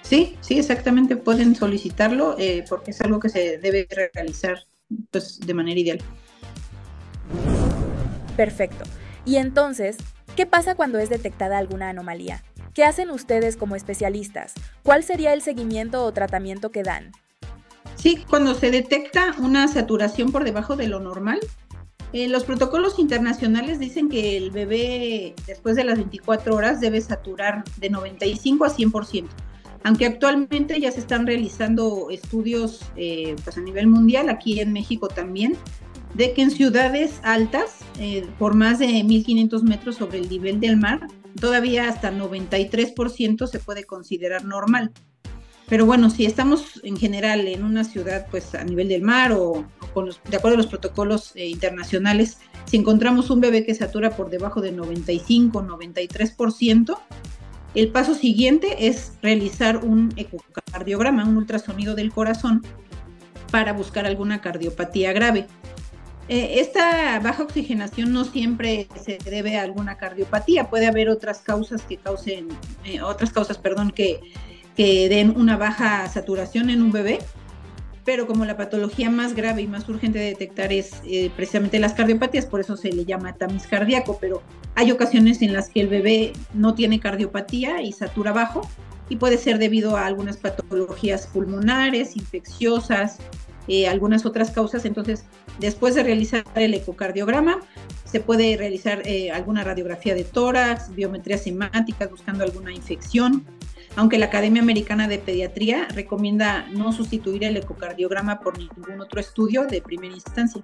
Sí, 0.02 0.36
sí, 0.40 0.58
exactamente, 0.58 1.16
pueden 1.16 1.54
solicitarlo 1.54 2.36
eh, 2.38 2.64
porque 2.68 2.90
es 2.90 3.00
algo 3.00 3.20
que 3.20 3.28
se 3.28 3.58
debe 3.58 3.86
realizar 4.14 4.58
pues, 5.10 5.40
de 5.40 5.54
manera 5.54 5.80
ideal. 5.80 5.98
Perfecto. 8.36 8.84
Y 9.24 9.36
entonces, 9.36 9.96
¿Qué 10.36 10.46
pasa 10.46 10.74
cuando 10.74 10.98
es 10.98 11.10
detectada 11.10 11.58
alguna 11.58 11.90
anomalía? 11.90 12.42
¿Qué 12.72 12.84
hacen 12.84 13.10
ustedes 13.10 13.58
como 13.58 13.76
especialistas? 13.76 14.54
¿Cuál 14.82 15.04
sería 15.04 15.34
el 15.34 15.42
seguimiento 15.42 16.04
o 16.04 16.12
tratamiento 16.12 16.70
que 16.70 16.82
dan? 16.82 17.12
Sí, 17.96 18.24
cuando 18.28 18.54
se 18.54 18.70
detecta 18.70 19.34
una 19.38 19.68
saturación 19.68 20.32
por 20.32 20.44
debajo 20.44 20.74
de 20.74 20.88
lo 20.88 21.00
normal, 21.00 21.38
eh, 22.14 22.28
los 22.28 22.44
protocolos 22.44 22.98
internacionales 22.98 23.78
dicen 23.78 24.08
que 24.08 24.38
el 24.38 24.50
bebé 24.50 25.34
después 25.46 25.76
de 25.76 25.84
las 25.84 25.98
24 25.98 26.56
horas 26.56 26.80
debe 26.80 27.02
saturar 27.02 27.62
de 27.76 27.90
95 27.90 28.64
a 28.64 28.70
100%, 28.70 29.28
aunque 29.84 30.06
actualmente 30.06 30.80
ya 30.80 30.92
se 30.92 31.00
están 31.00 31.26
realizando 31.26 32.08
estudios 32.10 32.82
eh, 32.96 33.36
pues 33.42 33.56
a 33.58 33.60
nivel 33.60 33.86
mundial, 33.86 34.28
aquí 34.28 34.60
en 34.60 34.72
México 34.72 35.08
también, 35.08 35.56
de 36.14 36.32
que 36.34 36.42
en 36.42 36.50
ciudades 36.50 37.20
altas, 37.22 37.78
eh, 37.98 38.26
por 38.38 38.54
más 38.54 38.78
de 38.78 39.02
1500 39.02 39.62
metros 39.62 39.96
sobre 39.96 40.18
el 40.18 40.28
nivel 40.28 40.60
del 40.60 40.76
mar, 40.76 41.06
todavía 41.40 41.88
hasta 41.88 42.12
93% 42.12 43.46
se 43.46 43.58
puede 43.58 43.84
considerar 43.84 44.44
normal. 44.44 44.92
Pero 45.68 45.86
bueno, 45.86 46.10
si 46.10 46.26
estamos 46.26 46.80
en 46.84 46.98
general 46.98 47.48
en 47.48 47.64
una 47.64 47.84
ciudad 47.84 48.26
pues 48.30 48.54
a 48.54 48.62
nivel 48.62 48.88
del 48.88 49.00
mar 49.00 49.32
o, 49.32 49.64
de 50.28 50.36
acuerdo 50.36 50.56
a 50.56 50.58
los 50.58 50.66
protocolos 50.66 51.32
eh, 51.34 51.46
internacionales, 51.46 52.38
si 52.66 52.76
encontramos 52.76 53.30
un 53.30 53.40
bebé 53.40 53.64
que 53.64 53.74
satura 53.74 54.10
por 54.10 54.28
debajo 54.28 54.60
de 54.60 54.72
95, 54.72 55.62
93%, 55.62 56.98
el 57.74 57.88
paso 57.88 58.14
siguiente 58.14 58.88
es 58.88 59.12
realizar 59.22 59.78
un 59.78 60.12
ecocardiograma, 60.16 61.24
un 61.24 61.36
ultrasonido 61.36 61.94
del 61.94 62.12
corazón, 62.12 62.62
para 63.50 63.72
buscar 63.72 64.06
alguna 64.06 64.40
cardiopatía 64.40 65.12
grave. 65.12 65.46
Eh, 66.28 66.60
esta 66.60 67.18
baja 67.20 67.42
oxigenación 67.42 68.12
no 68.12 68.24
siempre 68.24 68.88
se 69.04 69.18
debe 69.18 69.58
a 69.58 69.62
alguna 69.62 69.98
cardiopatía, 69.98 70.70
puede 70.70 70.86
haber 70.86 71.08
otras 71.10 71.40
causas 71.40 71.82
que 71.82 71.96
causen, 71.96 72.48
eh, 72.84 73.02
otras 73.02 73.32
causas, 73.32 73.58
perdón, 73.58 73.90
que 73.90 74.20
que 74.76 75.08
den 75.08 75.34
una 75.36 75.56
baja 75.56 76.08
saturación 76.08 76.70
en 76.70 76.82
un 76.82 76.92
bebé, 76.92 77.18
pero 78.04 78.26
como 78.26 78.44
la 78.44 78.56
patología 78.56 79.10
más 79.10 79.34
grave 79.34 79.62
y 79.62 79.68
más 79.68 79.88
urgente 79.88 80.18
de 80.18 80.26
detectar 80.26 80.72
es 80.72 80.92
eh, 81.04 81.30
precisamente 81.36 81.78
las 81.78 81.94
cardiopatías, 81.94 82.46
por 82.46 82.60
eso 82.60 82.76
se 82.76 82.92
le 82.92 83.04
llama 83.04 83.34
tamiz 83.34 83.66
cardíaco, 83.66 84.18
pero 84.20 84.42
hay 84.74 84.90
ocasiones 84.90 85.42
en 85.42 85.52
las 85.52 85.68
que 85.68 85.80
el 85.80 85.88
bebé 85.88 86.32
no 86.54 86.74
tiene 86.74 86.98
cardiopatía 87.00 87.82
y 87.82 87.92
satura 87.92 88.32
bajo 88.32 88.62
y 89.08 89.16
puede 89.16 89.38
ser 89.38 89.58
debido 89.58 89.96
a 89.96 90.06
algunas 90.06 90.36
patologías 90.36 91.26
pulmonares, 91.26 92.16
infecciosas, 92.16 93.18
eh, 93.68 93.86
algunas 93.86 94.26
otras 94.26 94.50
causas. 94.50 94.84
Entonces, 94.84 95.24
después 95.60 95.94
de 95.94 96.02
realizar 96.02 96.44
el 96.54 96.74
ecocardiograma, 96.74 97.60
se 98.04 98.20
puede 98.20 98.56
realizar 98.56 99.02
eh, 99.06 99.30
alguna 99.30 99.64
radiografía 99.64 100.14
de 100.14 100.24
tórax, 100.24 100.94
biometrías 100.94 101.44
semáticas 101.44 102.10
buscando 102.10 102.42
alguna 102.44 102.72
infección 102.72 103.44
aunque 103.96 104.18
la 104.18 104.26
Academia 104.26 104.62
Americana 104.62 105.08
de 105.08 105.18
Pediatría 105.18 105.86
recomienda 105.94 106.66
no 106.70 106.92
sustituir 106.92 107.44
el 107.44 107.56
ecocardiograma 107.56 108.40
por 108.40 108.58
ningún 108.58 109.00
otro 109.00 109.20
estudio 109.20 109.64
de 109.66 109.82
primera 109.82 110.14
instancia. 110.14 110.62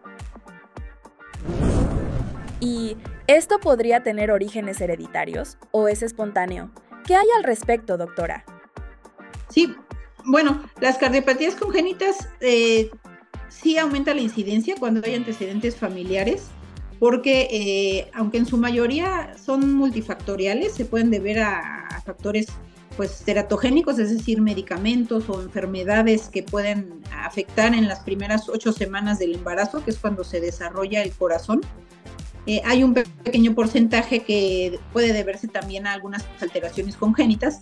¿Y 2.60 2.96
esto 3.26 3.60
podría 3.60 4.02
tener 4.02 4.30
orígenes 4.30 4.80
hereditarios 4.80 5.58
o 5.70 5.88
es 5.88 6.02
espontáneo? 6.02 6.70
¿Qué 7.06 7.14
hay 7.14 7.26
al 7.36 7.44
respecto, 7.44 7.96
doctora? 7.96 8.44
Sí, 9.48 9.74
bueno, 10.24 10.62
las 10.80 10.98
cardiopatías 10.98 11.54
congénitas 11.54 12.28
eh, 12.40 12.90
sí 13.48 13.78
aumenta 13.78 14.14
la 14.14 14.20
incidencia 14.20 14.74
cuando 14.78 15.02
hay 15.04 15.14
antecedentes 15.14 15.76
familiares, 15.76 16.48
porque 16.98 17.48
eh, 17.50 18.10
aunque 18.12 18.38
en 18.38 18.46
su 18.46 18.56
mayoría 18.56 19.36
son 19.42 19.74
multifactoriales, 19.74 20.72
se 20.72 20.84
pueden 20.84 21.10
deber 21.10 21.38
a 21.38 22.02
factores 22.04 22.48
pues 22.98 23.20
teratogénicos, 23.20 24.00
es 24.00 24.10
decir, 24.10 24.40
medicamentos 24.40 25.28
o 25.28 25.40
enfermedades 25.40 26.28
que 26.28 26.42
pueden 26.42 27.00
afectar 27.12 27.72
en 27.72 27.86
las 27.86 28.00
primeras 28.00 28.48
ocho 28.48 28.72
semanas 28.72 29.20
del 29.20 29.36
embarazo, 29.36 29.84
que 29.84 29.92
es 29.92 29.98
cuando 29.98 30.24
se 30.24 30.40
desarrolla 30.40 31.00
el 31.04 31.12
corazón. 31.12 31.60
Eh, 32.46 32.60
hay 32.64 32.82
un 32.82 32.94
pequeño 32.94 33.54
porcentaje 33.54 34.24
que 34.24 34.80
puede 34.92 35.12
deberse 35.12 35.46
también 35.46 35.86
a 35.86 35.92
algunas 35.92 36.24
alteraciones 36.40 36.96
congénitas, 36.96 37.60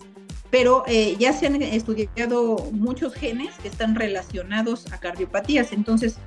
pero 0.49 0.83
eh, 0.87 1.15
ya 1.19 1.33
se 1.33 1.45
han 1.45 1.61
estudiado 1.61 2.55
muchos 2.71 3.13
genes 3.13 3.53
que 3.61 3.67
están 3.67 3.93
relacionados 3.93 4.91
a 4.91 4.99
cardiopatías. 4.99 5.71
Entonces, 5.71 6.17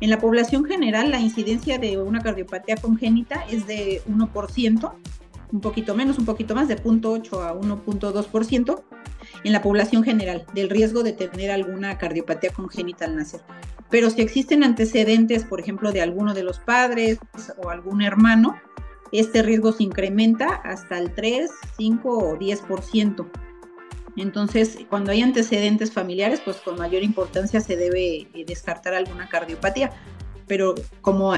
en 0.00 0.10
la 0.10 0.20
población 0.20 0.64
general, 0.64 1.10
la 1.10 1.18
incidencia 1.18 1.76
de 1.78 1.98
una 1.98 2.20
cardiopatía 2.20 2.76
congénita 2.76 3.44
es 3.50 3.66
de 3.66 4.00
1%, 4.08 4.92
un 5.52 5.60
poquito 5.60 5.94
menos, 5.94 6.18
un 6.18 6.26
poquito 6.26 6.54
más, 6.54 6.68
de 6.68 6.76
0.8 6.76 7.42
a 7.42 7.54
1.2% 7.54 8.82
en 9.44 9.52
la 9.52 9.62
población 9.62 10.02
general 10.02 10.46
del 10.54 10.70
riesgo 10.70 11.02
de 11.02 11.12
tener 11.12 11.50
alguna 11.50 11.98
cardiopatía 11.98 12.50
congénita 12.50 13.04
al 13.04 13.16
nacer. 13.16 13.40
Pero 13.90 14.10
si 14.10 14.22
existen 14.22 14.62
antecedentes, 14.62 15.44
por 15.44 15.60
ejemplo, 15.60 15.92
de 15.92 16.00
alguno 16.00 16.34
de 16.34 16.44
los 16.44 16.60
padres 16.60 17.18
o 17.62 17.70
algún 17.70 18.02
hermano, 18.02 18.56
este 19.12 19.42
riesgo 19.42 19.72
se 19.72 19.82
incrementa 19.82 20.46
hasta 20.46 20.98
el 20.98 21.12
3, 21.12 21.50
5 21.76 22.18
o 22.18 22.38
10%. 22.38 23.26
Entonces, 24.16 24.78
cuando 24.88 25.10
hay 25.10 25.22
antecedentes 25.22 25.92
familiares, 25.92 26.40
pues 26.44 26.58
con 26.58 26.76
mayor 26.78 27.02
importancia 27.02 27.60
se 27.60 27.76
debe 27.76 28.28
eh, 28.34 28.44
descartar 28.46 28.94
alguna 28.94 29.28
cardiopatía. 29.28 29.90
Pero 30.46 30.74
como 31.00 31.34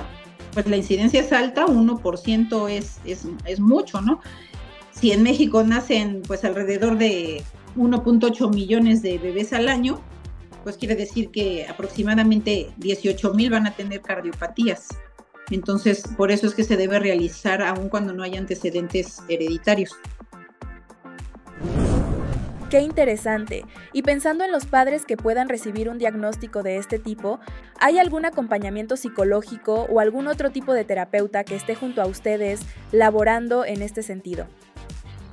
pues 0.53 0.67
la 0.67 0.77
incidencia 0.77 1.21
es 1.21 1.33
alta, 1.33 1.67
1% 1.67 2.69
es, 2.71 2.99
es, 3.05 3.27
es 3.47 3.61
mucho, 3.61 4.01
¿no? 4.01 4.21
Si 4.91 5.13
en 5.13 5.23
México 5.23 5.63
nacen 5.63 6.23
pues 6.27 6.45
alrededor 6.45 6.99
de 6.99 7.43
1.8 7.77 8.55
millones 8.55 9.03
de 9.03 9.19
bebés 9.19 9.53
al 9.53 9.69
año, 9.69 10.01
pues 10.63 10.77
quiere 10.77 10.95
decir 10.95 11.31
que 11.31 11.67
aproximadamente 11.67 12.73
18 12.77 13.35
mil 13.35 13.51
van 13.51 13.67
a 13.67 13.75
tener 13.75 14.01
cardiopatías. 14.03 14.89
Entonces, 15.51 16.05
por 16.17 16.31
eso 16.31 16.47
es 16.47 16.55
que 16.55 16.65
se 16.65 16.77
debe 16.77 16.99
realizar 16.99 17.63
aun 17.63 17.89
cuando 17.89 18.13
no 18.13 18.23
hay 18.23 18.37
antecedentes 18.37 19.19
hereditarios. 19.29 19.91
Qué 22.73 22.81
interesante. 22.81 23.67
Y 23.93 24.01
pensando 24.01 24.45
en 24.45 24.51
los 24.51 24.65
padres 24.65 25.05
que 25.05 25.19
puedan 25.19 25.51
recibir 25.51 25.91
un 25.91 25.99
diagnóstico 25.99 26.63
de 26.63 26.79
este 26.79 26.99
tipo, 26.99 27.39
¿hay 27.79 27.99
algún 27.99 28.25
acompañamiento 28.25 28.97
psicológico 28.97 29.87
o 29.91 30.01
algún 30.01 30.27
otro 30.27 30.49
tipo 30.53 30.73
de 30.73 30.87
terapeuta 30.87 31.45
que 31.45 31.55
esté 31.55 31.75
junto 31.75 32.01
a 32.01 32.07
ustedes 32.07 32.63
laborando 32.91 33.67
en 33.67 33.83
este 33.83 34.03
sentido? 34.03 34.47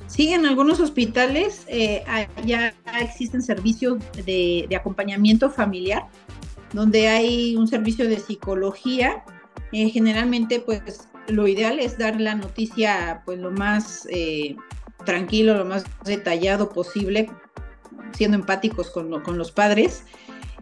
Sí, 0.07 0.33
en 0.33 0.45
algunos 0.45 0.81
hospitales 0.81 1.63
eh, 1.69 2.03
ya 2.45 2.73
existen 2.99 3.41
servicios 3.41 3.99
de, 4.25 4.67
acompañamiento 4.77 5.49
familiar, 5.49 6.07
donde 6.73 7.07
hay 7.07 7.55
un 7.55 7.69
servicio 7.69 8.09
de 8.09 8.19
psicología. 8.19 9.23
Eh, 9.71 9.89
generalmente, 9.89 10.59
pues 10.59 11.07
lo 11.29 11.47
ideal 11.47 11.79
es 11.79 11.97
dar 11.97 12.19
la 12.19 12.35
noticia 12.35 13.21
pues 13.23 13.39
lo 13.39 13.51
más 13.51 14.05
eh, 14.11 14.57
tranquilo, 15.05 15.55
lo 15.55 15.65
más 15.65 15.83
detallado 16.05 16.69
posible, 16.69 17.29
siendo 18.13 18.37
empáticos 18.37 18.89
con, 18.89 19.37
los 19.37 19.51
padres. 19.51 20.03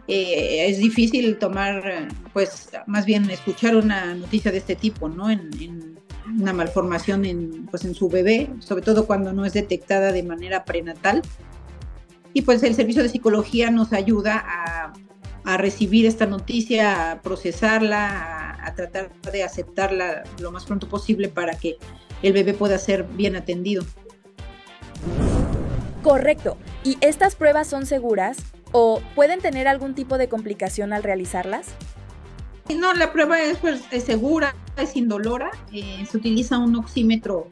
Eh, 0.06 0.66
es 0.68 0.78
difícil 0.78 1.38
tomar, 1.38 2.08
pues, 2.32 2.70
más 2.86 3.04
bien 3.04 3.28
escuchar 3.30 3.76
una 3.76 4.14
noticia 4.14 4.50
de 4.50 4.58
este 4.58 4.76
tipo, 4.76 5.08
¿no? 5.08 5.30
En, 5.30 5.98
una 6.40 6.52
malformación 6.52 7.24
en, 7.24 7.66
pues, 7.66 7.86
en 7.86 7.94
su 7.94 8.08
bebé, 8.08 8.50
sobre 8.58 8.82
todo 8.82 9.06
cuando 9.06 9.32
no 9.32 9.46
es 9.46 9.54
detectada 9.54 10.12
de 10.12 10.22
manera 10.22 10.64
prenatal. 10.64 11.22
Y 12.34 12.42
pues 12.42 12.62
el 12.62 12.74
servicio 12.74 13.02
de 13.02 13.08
psicología 13.08 13.70
nos 13.70 13.92
ayuda 13.92 14.44
a, 14.46 14.92
recibir 15.56 16.04
esta 16.04 16.26
noticia, 16.26 17.12
a 17.12 17.22
procesarla, 17.22 18.52
a, 18.52 18.66
a, 18.66 18.74
tratar 18.74 19.10
de 19.32 19.42
aceptarla 19.42 20.22
lo 20.40 20.52
más 20.52 20.66
pronto 20.66 20.90
posible 20.90 21.30
para 21.30 21.54
que 21.54 21.78
el 22.22 22.34
bebé 22.34 22.52
pueda 22.52 22.76
ser 22.76 23.04
bien 23.04 23.34
atendido. 23.34 23.82
Correcto. 26.02 26.56
¿Y 26.84 26.96
estas 27.00 27.34
pruebas 27.34 27.66
son 27.68 27.86
seguras 27.86 28.38
o 28.72 29.00
pueden 29.14 29.40
tener 29.40 29.68
algún 29.68 29.94
tipo 29.94 30.18
de 30.18 30.28
complicación 30.28 30.92
al 30.92 31.02
realizarlas? 31.02 31.74
No, 32.76 32.92
la 32.94 33.12
prueba 33.12 33.40
es, 33.40 33.58
pues, 33.58 33.80
segura, 34.04 34.54
es 34.76 34.94
indolora. 34.94 35.50
Eh, 35.72 36.04
se 36.08 36.16
utiliza 36.16 36.58
un 36.58 36.76
oxímetro 36.76 37.48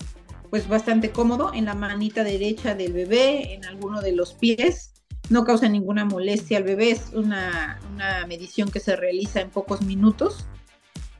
pues 0.51 0.69
bastante 0.69 1.11
cómodo 1.11 1.53
en 1.55 1.65
la 1.65 1.75
manita 1.75 2.23
derecha 2.23 2.75
del 2.75 2.93
bebé, 2.93 3.55
en 3.55 3.65
alguno 3.65 4.01
de 4.01 4.13
los 4.13 4.35
pies. 4.35 4.93
No 5.29 5.45
causa 5.45 5.69
ninguna 5.69 6.05
molestia 6.05 6.59
al 6.59 6.65
bebé, 6.65 6.93
es 6.93 7.11
una 7.13 7.81
medición 8.29 8.71
que 8.71 8.79
se 8.79 8.95
realiza 8.95 9.41
en 9.41 9.51
pocos 9.51 9.83
minutos 9.83 10.47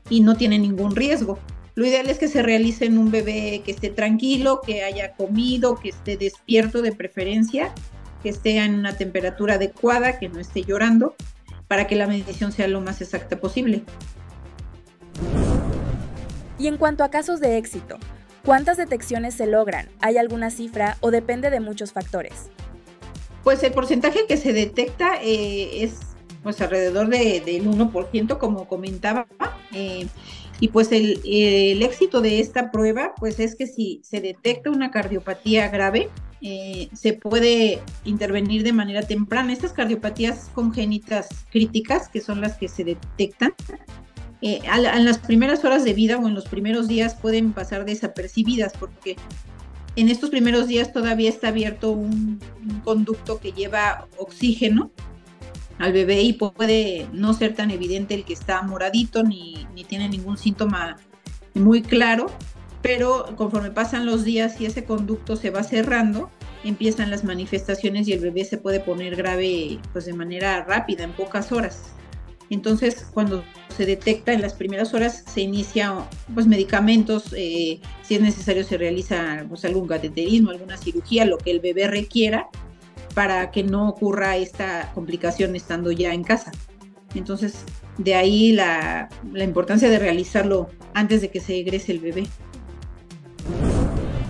y 0.09 0.21
no 0.21 0.35
tiene 0.35 0.59
ningún 0.59 0.95
riesgo. 0.95 1.39
Lo 1.77 1.85
ideal 1.85 2.09
es 2.09 2.17
que 2.17 2.27
se 2.27 2.41
realice 2.41 2.85
en 2.85 2.97
un 2.97 3.11
bebé 3.11 3.61
que 3.63 3.71
esté 3.71 3.91
tranquilo, 3.91 4.61
que 4.65 4.83
haya 4.83 5.13
comido, 5.13 5.75
que 5.75 5.89
esté 5.89 6.17
despierto 6.17 6.81
de 6.81 6.91
preferencia, 6.91 7.71
que 8.23 8.29
esté 8.29 8.57
en 8.57 8.73
una 8.73 8.97
temperatura 8.97 9.53
adecuada, 9.53 10.17
que 10.17 10.27
no 10.27 10.39
esté 10.39 10.63
llorando, 10.63 11.15
para 11.67 11.85
que 11.85 11.95
la 11.95 12.07
medición 12.07 12.51
sea 12.51 12.67
lo 12.67 12.81
más 12.81 12.99
exacta 13.01 13.39
posible. 13.39 13.83
Y 16.57 16.65
en 16.65 16.77
cuanto 16.77 17.03
a 17.03 17.09
casos 17.09 17.39
de 17.39 17.57
éxito, 17.57 17.99
¿Cuántas 18.47 18.77
detecciones 18.77 19.33
se 19.33 19.45
logran? 19.45 19.89
¿Hay 19.99 20.17
alguna 20.17 20.51
cifra 20.51 20.95
o 21.01 21.11
depende 21.11 21.49
de 21.49 21.59
muchos 21.59 21.91
factores? 21.91 22.49
Pues 23.43 23.61
el 23.61 23.73
porcentaje 23.73 24.25
que 24.25 24.37
se 24.37 24.53
detecta 24.53 25.21
eh, 25.21 25.83
es 25.83 25.99
pues 26.43 26.61
alrededor 26.61 27.09
de, 27.09 27.41
del 27.41 27.67
1%, 27.69 28.37
como 28.37 28.65
comentaba. 28.69 29.27
Eh, 29.73 30.07
y 30.59 30.69
pues 30.69 30.91
el, 30.91 31.21
éxito 31.83 32.21
de 32.21 32.39
esta 32.39 32.71
prueba, 32.71 33.13
pues 33.17 33.39
es 33.39 33.55
que 33.55 33.67
si 33.67 34.01
se 34.03 34.21
detecta 34.21 34.71
una 34.71 34.89
cardiopatía 34.89 35.69
grave, 35.69 36.09
eh, 36.41 36.89
se 36.93 37.13
puede 37.13 37.81
intervenir 38.05 38.63
de 38.63 38.73
manera 38.73 39.01
temprana. 39.03 39.53
Estas 39.53 39.73
cardiopatías 39.73 40.49
congénitas 40.53 41.29
críticas, 41.51 42.09
que 42.09 42.21
son 42.21 42.41
las 42.41 42.57
que 42.57 42.67
se 42.67 42.83
detectan, 42.83 43.53
eh, 44.41 44.59
en 44.63 45.05
las 45.05 45.19
primeras 45.19 45.63
horas 45.63 45.83
de 45.83 45.93
vida 45.93 46.17
o 46.17 46.27
en 46.27 46.35
los 46.35 46.47
primeros 46.47 46.87
días 46.87 47.15
pueden 47.15 47.53
pasar 47.53 47.85
desapercibidas 47.85 48.73
porque 48.79 49.15
en 49.95 50.09
estos 50.09 50.29
primeros 50.29 50.67
días 50.67 50.93
todavía 50.93 51.29
está 51.29 51.47
abierto 51.47 51.89
un 51.91 52.39
conducto 52.83 53.39
que 53.39 53.51
lleva 53.51 54.07
oxígeno 54.17 54.91
al 55.79 55.93
bebé 55.93 56.21
y 56.21 56.33
puede 56.33 57.07
no 57.13 57.33
ser 57.33 57.53
tan 57.53 57.71
evidente 57.71 58.15
el 58.15 58.23
que 58.23 58.33
está 58.33 58.61
moradito 58.61 59.23
ni, 59.23 59.67
tiene 59.87 60.09
ningún 60.09 60.37
síntoma 60.37 60.97
muy 61.53 61.81
claro, 61.81 62.27
pero 62.81 63.25
conforme 63.35 63.71
pasan 63.71 64.05
los 64.05 64.23
días 64.23 64.59
y 64.59 64.65
ese 64.65 64.83
conducto 64.83 65.35
se 65.35 65.49
va 65.49 65.63
cerrando, 65.63 66.29
empiezan 66.63 67.11
las 67.11 67.23
manifestaciones 67.23 68.07
y 68.07 68.13
el 68.13 68.19
bebé 68.19 68.43
se 68.43 68.57
puede 68.57 68.79
poner 68.79 69.15
grave 69.15 69.79
pues 69.93 70.05
de 70.05 70.13
manera 70.13 70.63
rápida, 70.63 71.03
en 71.03 71.13
pocas 71.13 71.51
horas. 71.51 71.93
Entonces, 72.49 73.05
cuando 73.13 73.43
se 73.75 73.85
detecta 73.85 74.33
en 74.33 74.41
las 74.41 74.53
primeras 74.53 74.93
horas, 74.93 75.23
se 75.27 75.41
inicia 75.41 75.93
pues 76.33 76.47
medicamentos, 76.47 77.33
eh, 77.35 77.81
si 78.03 78.15
es 78.15 78.21
necesario 78.21 78.63
se 78.63 78.77
realiza 78.77 79.45
pues, 79.49 79.65
algún 79.65 79.87
cateterismo, 79.87 80.51
alguna 80.51 80.77
cirugía, 80.77 81.25
lo 81.25 81.37
que 81.37 81.51
el 81.51 81.59
bebé 81.59 81.87
requiera 81.87 82.47
para 83.17 83.49
que 83.49 83.63
no 83.63 83.89
ocurra 83.89 84.37
esta 84.37 84.91
complicación 84.93 85.55
estando 85.55 85.91
ya 85.91 86.13
en 86.13 86.23
casa. 86.23 86.51
Entonces, 87.15 87.63
de 87.97 88.13
ahí 88.13 88.51
la, 88.51 89.09
la 89.33 89.43
importancia 89.43 89.89
de 89.89 89.97
realizarlo 89.97 90.69
antes 90.93 91.21
de 91.21 91.31
que 91.31 91.39
se 91.39 91.57
egrese 91.57 91.93
el 91.93 91.99
bebé. 91.99 92.27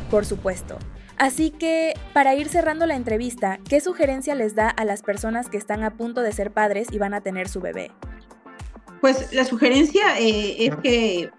Por 0.10 0.25
supuesto. 0.25 0.77
Así 1.17 1.51
que, 1.51 1.96
para 2.13 2.34
ir 2.36 2.48
cerrando 2.48 2.86
la 2.86 2.96
entrevista, 2.96 3.60
¿qué 3.67 3.82
sugerencia 3.82 4.36
les 4.36 4.56
da 4.56 4.70
a 4.70 4.86
las 4.86 5.01
personas 5.01 5.50
que 5.50 5.58
están 5.58 5.84
a 5.84 5.98
punto 5.98 6.22
de 6.22 6.32
ser 6.32 6.51
padres 6.51 6.88
y 6.89 6.98
van 6.98 7.13
a 7.13 7.20
tener 7.20 7.50
su 7.50 7.60
bebé? 7.60 7.91
Pues 9.01 9.34
la 9.34 9.44
sugerencia 9.44 10.17
eh, 10.17 10.65
es 10.65 10.75
que 10.77 11.29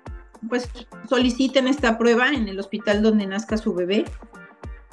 pues 0.50 0.68
soliciten 1.08 1.66
esta 1.66 1.96
prueba 1.96 2.28
en 2.28 2.46
el 2.46 2.60
hospital 2.60 3.00
donde 3.00 3.26
nazca 3.26 3.56
su 3.56 3.72
bebé. 3.72 4.04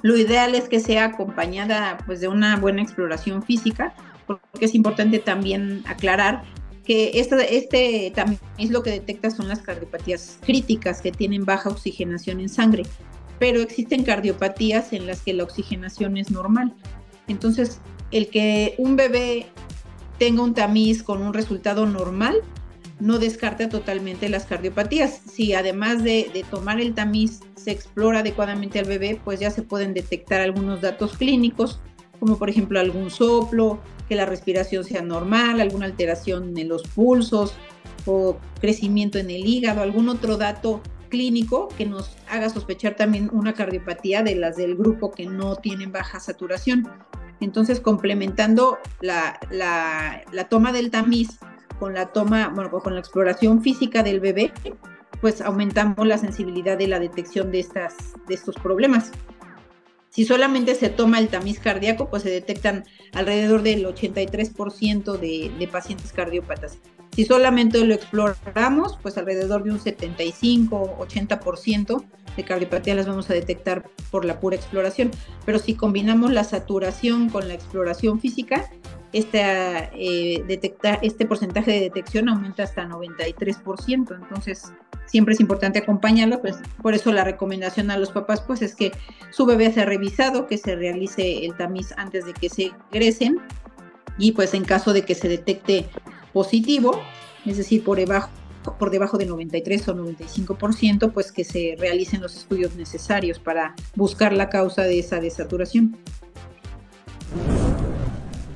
Lo 0.02 0.18
ideal 0.18 0.56
es 0.56 0.70
que 0.70 0.80
sea 0.80 1.06
acompañada 1.06 1.98
pues 2.06 2.22
de 2.22 2.28
una 2.28 2.58
buena 2.58 2.82
exploración 2.82 3.44
física, 3.44 3.94
porque 4.28 4.66
es 4.66 4.76
importante 4.76 5.20
también 5.20 5.84
aclarar 5.88 6.44
que 6.86 7.12
este, 7.16 8.12
también 8.16 8.40
es 8.58 8.70
lo 8.70 8.84
que 8.84 8.92
detecta 8.92 9.32
son 9.32 9.48
las 9.48 9.62
cardiopatías 9.62 10.38
críticas 10.46 11.02
que 11.02 11.12
tienen 11.12 11.44
baja 11.46 11.70
oxigenación 11.70 12.40
en 12.40 12.50
sangre 12.50 12.84
pero 13.40 13.62
existen 13.62 14.04
cardiopatías 14.04 14.94
en 14.94 15.08
las 15.08 15.22
que 15.22 15.34
la 15.34 15.44
oxigenación 15.44 16.18
es 16.18 16.32
normal. 16.32 16.74
Entonces, 17.28 17.82
el 18.12 18.30
que 18.30 18.76
un 18.78 18.96
bebé 18.96 19.48
tenga 20.18 20.44
un 20.44 20.54
tamiz 20.54 21.04
con 21.04 21.22
un 21.22 21.34
resultado 21.34 21.86
normal 21.86 22.42
no 23.00 23.20
descarta 23.20 23.70
totalmente 23.70 24.30
las 24.30 24.46
cardiopatías. 24.46 25.22
Si 25.32 25.54
además 25.54 26.04
de, 26.04 26.46
tomar 26.50 26.80
el 26.80 26.94
tamiz 26.94 27.42
se 27.56 27.72
explora 27.72 28.20
adecuadamente 28.20 28.80
al 28.80 28.86
bebé, 28.86 29.20
pues 29.24 29.40
ya 29.40 29.52
se 29.52 29.62
pueden 29.62 29.94
detectar 29.94 30.42
algunos 30.42 30.82
datos 30.82 31.18
clínicos, 31.18 31.80
como 32.20 32.38
por 32.38 32.50
ejemplo 32.50 32.80
algún 32.80 33.10
soplo, 33.10 33.80
que 34.08 34.16
la 34.16 34.26
respiración 34.26 34.84
sea 34.84 35.02
normal, 35.02 35.60
alguna 35.60 35.88
alteración 35.88 36.58
en 36.58 36.70
los 36.70 36.84
pulsos 36.84 37.54
o 38.06 38.38
crecimiento 38.62 39.18
en 39.18 39.30
el 39.30 39.46
hígado, 39.46 39.82
algún 39.82 40.10
otro 40.10 40.38
dato 40.38 40.82
clínico 41.10 41.70
que 41.78 41.86
nos 41.86 42.16
haga 42.30 42.50
sospechar 42.50 42.96
también 42.96 43.30
una 43.32 43.54
cardiopatía 43.54 44.22
de 44.24 44.36
las 44.36 44.58
del 44.58 44.76
grupo 44.76 45.12
que 45.12 45.26
no 45.26 45.56
tienen 45.56 45.92
baja 45.92 46.20
saturación. 46.20 46.88
Entonces, 47.42 47.80
complementando 47.80 48.78
la, 49.02 49.40
toma 50.50 50.72
del 50.72 50.92
tamiz 50.92 51.40
con 51.80 51.94
la 51.94 52.08
toma, 52.08 52.50
bueno, 52.50 52.72
con 52.72 52.94
la 52.94 53.00
exploración 53.00 53.62
física 53.62 54.04
del 54.04 54.20
bebé, 54.20 54.52
pues 55.22 55.42
aumentamos 55.42 56.06
la 56.06 56.18
sensibilidad 56.18 56.78
de 56.78 56.88
la 56.88 57.00
detección 57.00 57.52
de, 57.52 57.60
estas, 57.60 57.96
de 58.28 58.36
estos 58.36 58.56
problemas. 58.56 59.12
Si 60.10 60.26
solamente 60.26 60.76
se 60.76 60.90
toma 60.90 61.20
el 61.20 61.28
tamiz 61.28 61.60
cardíaco, 61.60 62.10
pues 62.10 62.24
se 62.24 62.30
detectan 62.30 62.86
alrededor 63.14 63.64
del 63.64 63.86
83% 63.86 65.18
de, 65.18 65.52
de 65.58 65.68
pacientes 65.68 66.14
cardiópatas. 66.14 66.80
Si 67.16 67.26
solamente 67.26 67.84
lo 67.86 67.94
exploramos, 67.94 68.98
pues 69.02 69.18
alrededor 69.18 69.64
de 69.64 69.72
un 69.72 69.80
75-80% 69.80 72.04
de 72.36 72.44
cardiopatía 72.44 72.96
las 72.96 73.08
vamos 73.08 73.30
a 73.30 73.34
detectar 73.34 73.90
por 74.12 74.26
la 74.26 74.40
pura 74.40 74.58
exploración. 74.58 75.12
Pero 75.46 75.60
si 75.60 75.76
combinamos 75.76 76.32
la 76.32 76.44
saturación 76.44 77.30
con 77.30 77.48
la 77.48 77.54
exploración 77.54 78.20
física, 78.20 78.70
este, 79.16 79.40
eh, 79.94 80.60
este 81.02 81.26
porcentaje 81.26 81.72
de 81.72 81.80
detección 81.80 82.28
aumenta 82.28 82.64
hasta 82.64 82.86
93%. 82.86 84.14
Entonces, 84.14 84.74
siempre 85.06 85.34
es 85.34 85.40
importante 85.40 85.80
acompañarlo, 85.80 86.42
pues 86.42 86.58
por 86.82 86.94
eso 86.94 87.14
la 87.14 87.24
recomendación 87.24 87.92
a 87.92 87.98
los 87.98 88.12
papás 88.12 88.42
pues 88.42 88.62
es 88.62 88.76
que 88.76 88.92
su 89.32 89.46
bebé 89.46 89.72
sea 89.72 89.86
revisado, 89.86 90.48
que 90.48 90.58
se 90.58 90.76
realice 90.76 91.46
el 91.46 91.56
tamiz 91.56 91.94
antes 91.96 92.26
de 92.26 92.34
que 92.34 92.50
se 92.50 92.74
egresen 92.92 93.40
y 94.18 94.34
pues 94.34 94.54
en 94.54 94.66
caso 94.66 94.92
de 94.92 95.04
que 95.04 95.16
se 95.16 95.30
detecte 95.30 95.86
positivo, 96.34 97.02
es 97.46 97.56
decir, 97.56 97.86
por 97.86 97.98
debajo, 97.98 98.30
por 98.78 98.92
debajo 98.92 99.18
de 99.18 99.28
93 99.28 99.88
o 99.88 99.96
95%, 99.96 101.14
pues 101.14 101.32
que 101.32 101.46
se 101.46 101.78
realicen 101.80 102.22
los 102.22 102.36
estudios 102.36 102.76
necesarios 102.76 103.40
para 103.40 103.76
buscar 103.96 104.34
la 104.34 104.50
causa 104.50 104.82
de 104.84 105.00
esa 105.00 105.22
desaturación. 105.22 105.96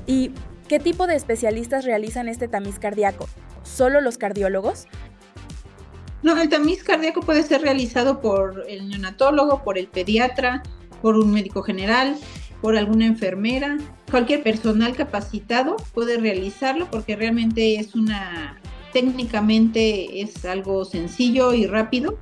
¿Y 0.06 0.32
qué 0.70 0.78
tipo 0.78 1.08
de 1.08 1.16
especialistas 1.16 1.84
realizan 1.84 2.28
este 2.28 2.46
tamiz 2.46 2.78
cardíaco? 2.78 3.28
¿Solo 3.64 4.00
los 4.00 4.18
cardiólogos? 4.18 4.86
No, 6.22 6.40
el 6.40 6.48
tamiz 6.48 6.84
cardíaco 6.84 7.22
puede 7.22 7.42
ser 7.42 7.62
realizado 7.62 8.20
por 8.20 8.64
el 8.68 8.88
neonatólogo, 8.88 9.64
por 9.64 9.78
el 9.78 9.88
pediatra, 9.88 10.62
por 11.02 11.16
un 11.16 11.32
médico 11.32 11.64
general, 11.64 12.16
por 12.62 12.76
alguna 12.76 13.06
enfermera, 13.06 13.78
cualquier 14.12 14.44
personal 14.44 14.94
capacitado 14.94 15.74
puede 15.92 16.18
realizarlo 16.18 16.88
porque 16.88 17.16
realmente 17.16 17.74
es 17.74 17.96
una, 17.96 18.60
técnicamente 18.92 20.20
es 20.20 20.44
algo 20.44 20.84
sencillo 20.84 21.52
y 21.52 21.66
rápido. 21.66 22.16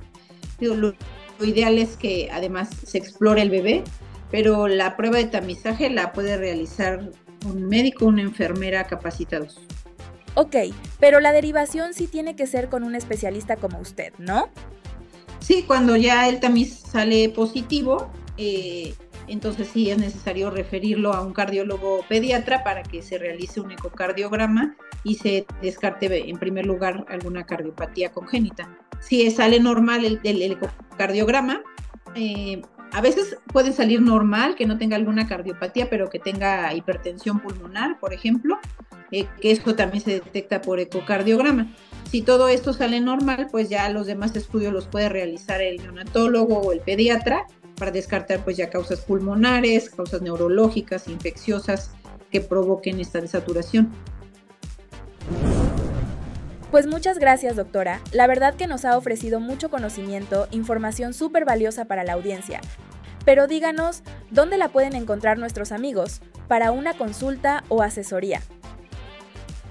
Lo, 0.59 0.73
lo, 0.73 0.95
ideal 1.41 1.77
es 1.77 1.97
que 1.97 2.29
además 2.31 2.71
se 2.83 2.97
explore 2.97 3.43
el 3.43 3.51
bebé, 3.51 3.83
pero 4.31 4.67
la 4.67 4.97
prueba 4.97 5.17
de 5.17 5.25
tamizaje 5.25 5.91
la 5.91 6.13
puede 6.13 6.35
realizar 6.35 7.11
un 7.45 7.67
médico, 7.67 8.05
una 8.05 8.21
enfermera 8.21 8.85
capacitados. 8.85 9.59
Ok, 10.35 10.55
pero 10.99 11.19
la 11.19 11.31
derivación 11.31 11.93
sí 11.93 12.07
tiene 12.07 12.35
que 12.35 12.47
ser 12.47 12.69
con 12.69 12.83
un 12.83 12.95
especialista 12.95 13.57
como 13.57 13.79
usted, 13.79 14.13
¿no? 14.17 14.49
Sí, 15.39 15.63
cuando 15.65 15.95
ya 15.95 16.29
el 16.29 16.39
tamiz 16.39 16.79
sale 16.79 17.29
positivo, 17.29 18.11
eh, 18.37 18.93
entonces 19.27 19.69
sí 19.71 19.89
es 19.89 19.97
necesario 19.97 20.49
referirlo 20.49 21.13
a 21.13 21.21
un 21.21 21.33
cardiólogo 21.33 22.05
pediatra 22.07 22.63
para 22.63 22.83
que 22.83 23.01
se 23.01 23.17
realice 23.17 23.61
un 23.61 23.71
ecocardiograma 23.71 24.75
y 25.03 25.15
se 25.15 25.45
descarte 25.61 26.29
en 26.29 26.37
primer 26.37 26.65
lugar 26.65 27.05
alguna 27.09 27.45
cardiopatía 27.45 28.11
congénita. 28.11 28.77
Si 28.99 29.29
sale 29.31 29.59
normal 29.59 30.19
el, 30.23 30.41
ecocardiograma, 30.41 31.61
eh, 32.15 32.61
a 32.91 33.01
veces 33.01 33.37
puede 33.51 33.71
salir 33.71 34.01
normal, 34.01 34.55
que 34.55 34.65
no 34.65 34.77
tenga 34.77 34.95
alguna 34.95 35.27
cardiopatía, 35.27 35.89
pero 35.89 36.09
que 36.09 36.19
tenga 36.19 36.73
hipertensión 36.73 37.39
pulmonar, 37.39 37.99
por 37.99 38.13
ejemplo, 38.13 38.57
eh, 39.11 39.27
que 39.41 39.51
eso 39.51 39.75
también 39.75 40.03
se 40.03 40.11
detecta 40.11 40.61
por 40.61 40.79
ecocardiograma. 40.79 41.73
Si 42.09 42.21
todo 42.21 42.47
esto 42.47 42.73
sale 42.73 42.99
normal, 42.99 43.47
pues 43.51 43.69
ya 43.69 43.89
los 43.89 44.07
demás 44.07 44.35
estudios 44.35 44.73
los 44.73 44.87
puede 44.87 45.09
realizar 45.09 45.61
el 45.61 45.77
neonatólogo 45.77 46.59
o 46.59 46.71
el 46.71 46.79
pediatra 46.79 47.45
para 47.75 47.91
descartar 47.91 48.43
pues 48.43 48.57
ya 48.57 48.69
causas 48.69 49.01
pulmonares, 49.01 49.89
causas 49.89 50.21
neurológicas, 50.21 51.07
infecciosas 51.07 51.91
que 52.31 52.41
provoquen 52.41 52.99
esta 52.99 53.21
desaturación. 53.21 53.91
Pues 56.71 56.85
muchas 56.85 57.17
gracias, 57.17 57.55
doctora. 57.55 57.99
La 58.11 58.27
verdad 58.27 58.53
que 58.53 58.67
nos 58.67 58.85
ha 58.85 58.95
ofrecido 58.95 59.39
mucho 59.39 59.71
conocimiento, 59.71 60.47
información 60.51 61.15
súper 61.15 61.43
valiosa 61.43 61.85
para 61.85 62.03
la 62.03 62.13
audiencia. 62.13 62.61
Pero 63.25 63.47
díganos, 63.47 64.03
¿dónde 64.29 64.57
la 64.57 64.69
pueden 64.69 64.93
encontrar 64.95 65.39
nuestros 65.39 65.71
amigos 65.71 66.21
para 66.47 66.71
una 66.71 66.93
consulta 66.93 67.63
o 67.69 67.81
asesoría? 67.81 68.41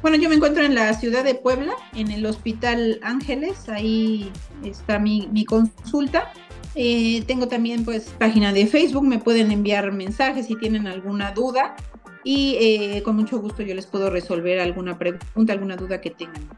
Bueno, 0.02 0.16
yo 0.16 0.28
me 0.28 0.34
encuentro 0.34 0.64
en 0.64 0.74
la 0.74 0.92
ciudad 0.94 1.22
de 1.22 1.36
Puebla, 1.36 1.72
en 1.94 2.10
el 2.10 2.26
Hospital 2.26 2.98
Ángeles, 3.02 3.68
ahí 3.68 4.32
está 4.64 4.98
mi, 4.98 5.44
consulta 5.44 6.32
Eh, 6.74 7.24
tengo 7.26 7.48
también 7.48 7.84
pues 7.84 8.10
página 8.18 8.52
de 8.52 8.66
Facebook, 8.66 9.04
me 9.04 9.18
pueden 9.18 9.50
enviar 9.50 9.90
mensajes 9.90 10.46
si 10.46 10.54
tienen 10.54 10.86
alguna 10.86 11.32
duda 11.32 11.74
y 12.22 12.56
eh, 12.60 13.02
con 13.02 13.16
mucho 13.16 13.40
gusto 13.40 13.62
yo 13.62 13.74
les 13.74 13.86
puedo 13.86 14.10
resolver 14.10 14.60
alguna 14.60 14.98
pregunta, 14.98 15.52
alguna 15.52 15.76
duda 15.76 16.00
que 16.00 16.10
tengan. 16.10 16.48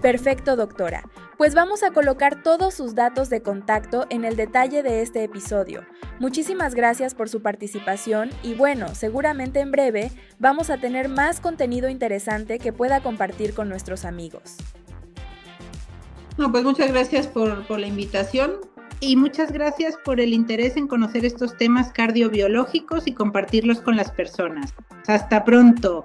Perfecto, 0.00 0.54
doctora. 0.54 1.02
Pues 1.36 1.54
vamos 1.54 1.82
a 1.82 1.90
colocar 1.90 2.42
todos 2.42 2.74
sus 2.74 2.94
datos 2.94 3.30
de 3.30 3.42
contacto 3.42 4.06
en 4.10 4.24
el 4.24 4.36
detalle 4.36 4.82
de 4.82 5.02
este 5.02 5.24
episodio. 5.24 5.84
Muchísimas 6.20 6.74
gracias 6.74 7.14
por 7.14 7.28
su 7.28 7.42
participación 7.42 8.30
y 8.42 8.54
bueno, 8.54 8.94
seguramente 8.94 9.60
en 9.60 9.72
breve 9.72 10.10
vamos 10.38 10.70
a 10.70 10.78
tener 10.78 11.08
más 11.08 11.40
contenido 11.40 11.88
interesante 11.88 12.58
que 12.58 12.72
pueda 12.72 13.00
compartir 13.00 13.54
con 13.54 13.68
nuestros 13.68 14.04
amigos. 14.04 14.56
No, 16.36 16.52
pues 16.52 16.62
muchas 16.62 16.92
gracias 16.92 17.26
por, 17.26 17.66
por 17.66 17.80
la 17.80 17.88
invitación 17.88 18.52
y 19.00 19.16
muchas 19.16 19.52
gracias 19.52 19.96
por 20.04 20.20
el 20.20 20.32
interés 20.32 20.76
en 20.76 20.86
conocer 20.86 21.24
estos 21.24 21.56
temas 21.56 21.92
cardiobiológicos 21.92 23.06
y 23.06 23.14
compartirlos 23.14 23.80
con 23.80 23.96
las 23.96 24.10
personas. 24.12 24.74
Hasta 25.06 25.44
pronto. 25.44 26.04